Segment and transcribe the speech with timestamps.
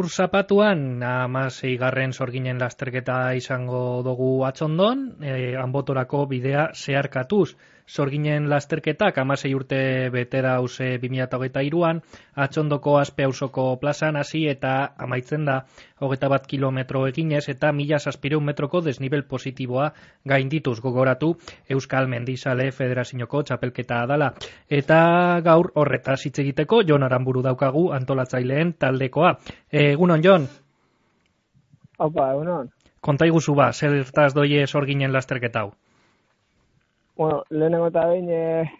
[0.00, 7.50] gaur zapatuan, amasei garren sorginen lasterketa izango dugu atxondon, e, anbotorako bidea zeharkatuz.
[7.90, 9.78] Sorginen lasterketak amasei urte
[10.14, 12.00] betera hause 2008 iruan,
[12.44, 14.74] atxondoko aspe hausoko plazan hasi eta
[15.06, 15.56] amaitzen da
[15.98, 19.88] hogeta bat kilometro eginez eta mila saspireun metroko desnibel positiboa
[20.34, 21.32] gaindituz gogoratu
[21.68, 24.30] Euskal Mendizale Federazioko txapelketa adala.
[24.68, 25.02] Eta
[25.50, 29.34] gaur horretaz hitz egiteko, Jon Aramburu daukagu antolatzaileen taldekoa.
[29.72, 30.48] Egunon, Jon?
[31.98, 32.70] Opa, egunon.
[33.00, 35.72] Konta iguzu ba, zertaz doie sorginen lasterketa hau?
[37.20, 38.70] Bueno, lehenengo eta behin, eh,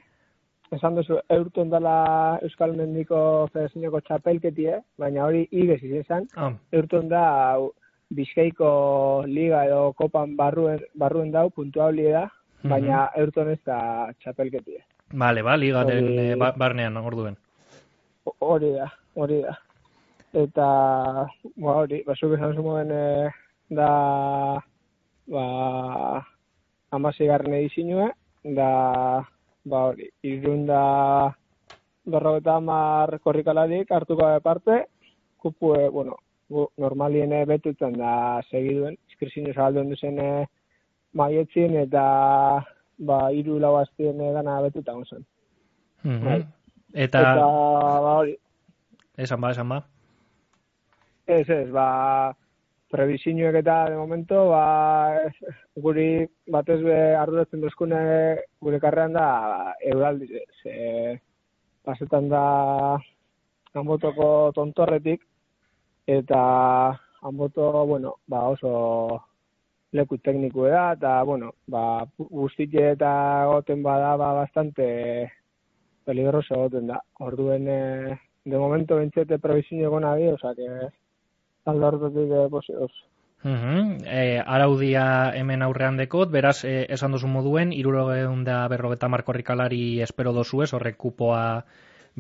[0.73, 3.19] esan duzu, eurten dela Euskal Mendiko
[3.53, 4.79] Federazioko txapelketi, eh?
[4.97, 6.55] baina hori igez izan, oh.
[6.73, 7.25] eurten da
[8.17, 8.71] Bizkaiko
[9.29, 12.31] Liga edo Kopan barruen, barruen dau, puntua da,
[12.63, 14.81] baina mm eurten ez da txapelketi.
[15.13, 16.39] Vale, ba, ligaren hori...
[16.41, 17.37] ba, barnean, orduen.
[18.41, 18.89] Hori da,
[19.21, 19.59] hori da
[20.33, 20.71] eta
[21.59, 23.29] ba hori basuk esan zuen e,
[23.69, 23.91] da
[25.29, 25.45] ba
[26.91, 28.09] amasigarren edizioa
[28.45, 29.23] da
[29.65, 31.35] ba hori irunda
[32.05, 34.87] berrogeta hamar korrikaladik hartuko da parte
[35.37, 36.17] kupu e, bueno
[36.77, 40.47] normalien betutzen da segiduen inskripzio zabaldu duzen e,
[41.15, 42.05] maietzin eta
[42.99, 45.25] ba hiru lau astien dana betuta zen.
[46.03, 46.47] Mm -hmm.
[46.95, 48.37] Eta, eta ba hori
[49.21, 49.83] Esan ba, esan ba.
[51.27, 52.35] Ez, ez, ba,
[52.91, 55.31] prebizioek eta de momento, ba,
[55.77, 58.01] guri batez be arduratzen duzkune
[58.61, 60.29] gure karrean da euraldi,
[60.63, 61.21] ze
[61.87, 62.45] pasetan da
[63.75, 65.23] anbotoko tontorretik,
[66.07, 66.41] eta
[67.23, 69.23] anboto, bueno, ba, oso
[69.93, 73.13] leku tekniku da, eta, bueno, ba, guztitxe eta
[73.51, 75.31] goten bada, ba, bastante
[76.05, 77.01] peligroso goten da.
[77.19, 80.69] Orduen, eh, de momento, bentsete prebizio egona bi, oza, que
[81.67, 82.91] aldartetik e, posioz.
[83.43, 90.35] E, araudia hemen aurrean dekot, beraz, e, esan duzu moduen, irurogeun da berrogeta markorrikalari espero
[90.37, 91.65] dozu ez, horrek kupoa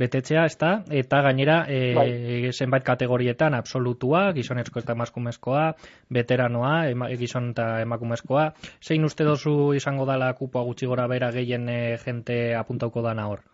[0.00, 0.70] betetzea, ezta?
[0.88, 2.52] Eta gainera, e, bai.
[2.54, 5.64] zenbait kategorietan, absolutua, gizonezko eta emakumezkoa,
[6.08, 8.52] veteranoa, ema, gizon eta emakumezkoa.
[8.80, 13.49] Zein uste dozu izango dala kupoa gutxi gora bera gehien e, jente apuntauko dana hor?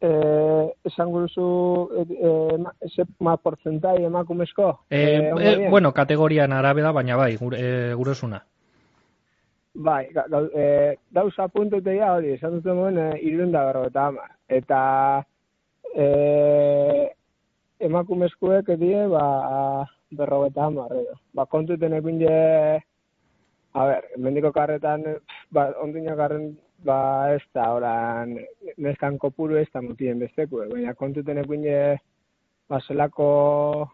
[0.00, 1.46] Eh, esan guruzu
[1.98, 4.86] eh, ese ma porcentai emakumezko?
[4.90, 8.44] Eh, eh, bueno, kategorian arabe da, baina bai, gure, eh, gurezuna.
[9.74, 10.08] Bai,
[10.54, 14.26] eh, dauza puntute ya hori, esan dut moen eh, irunda berro eta ama.
[14.48, 14.80] Eta
[15.94, 17.06] eh,
[17.80, 20.88] emakumezkoek edie, ba, berro eta ama,
[21.34, 22.24] Ba, kontuten egin
[23.74, 25.04] a ber, mendiko karretan,
[25.52, 28.36] ba, ondina karren ba ez da oran
[28.76, 30.68] neskan kopuru ez da mutien besteku, eh?
[30.72, 31.64] baina kontuten ekuin
[32.68, 33.88] ba zelako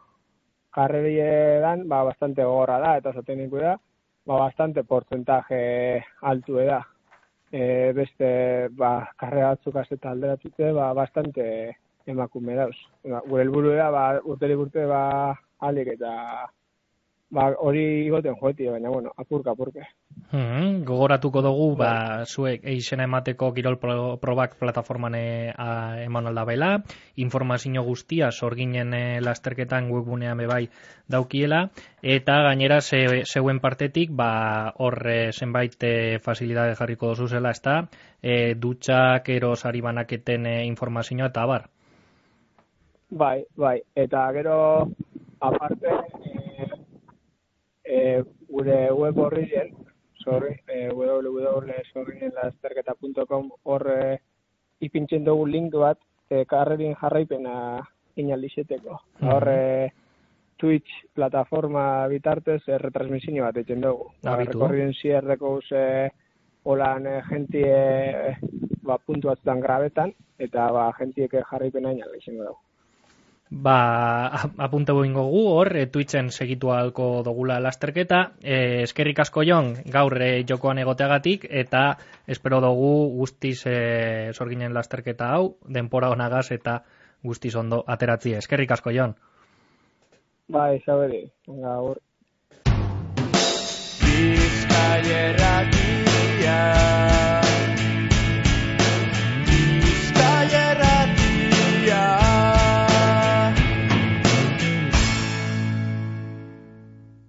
[0.75, 3.77] karrerie dan, ba bastante gogorra da, eta zaten da,
[4.27, 6.83] ba bastante porcentaje altu da.
[7.55, 12.75] E, beste, ba, karre batzuk azeta alderatute, ba, bastante emakume dauz.
[13.05, 16.15] Ba, gure helburu da, ba, urteri urte, ba, alik eta
[17.31, 19.87] ba, hori igoten joetie, baina, bueno, apurka, apurka.
[20.31, 21.91] Hmm, gogoratuko dugu, ba,
[22.21, 22.27] bai.
[22.27, 26.71] zuek eixena emateko kirol probak plataforman eman alda bela,
[27.17, 30.69] informazio guztia sorginen e, lasterketan webgunean bebai
[31.11, 31.69] daukiela,
[32.03, 37.81] eta gainera ze, zeuen partetik, ba, horre zenbait e, facilidade jarriko dozu zela, ez da,
[38.23, 41.69] e, dutxak eros ari banaketen e, informazioa eta bar.
[43.15, 44.57] Bai, bai, eta gero,
[45.41, 45.93] aparte,
[46.25, 46.44] e,
[48.49, 49.75] gure web horri zen,
[50.25, 54.19] sorry, e, www.sorrienlasterketa.com hor e,
[54.81, 55.99] ipintzen dugu link bat
[56.31, 57.87] e, karrerin jarraipena
[58.17, 59.01] inaldizeteko.
[59.21, 59.91] Mm -hmm.
[60.57, 64.13] Twitch plataforma bitartez e, retransmisio bat egiten dugu.
[64.25, 64.53] Abitu.
[64.53, 66.11] Rekorrien zierreko ze
[66.65, 68.37] holan e, jentie
[68.83, 72.59] ba, puntu batzutan grabetan, eta ba, jentiek jarraipena inaldizeteko dugu
[73.51, 79.75] ba, apunte boingo gu, hor, e, Twitchen segitu alko dogula lasterketa, e, eskerrik asko jon,
[79.85, 81.85] gaur e, jokoan egoteagatik, eta
[82.27, 86.83] espero dugu guztiz e, sorginen lasterketa hau, denpora honagaz eta
[87.23, 89.15] guztiz ondo ateratzi, eskerrik asko jon.
[90.49, 92.01] Ba, ezabere, gaur.
[94.05, 97.14] Bizkaierra gira.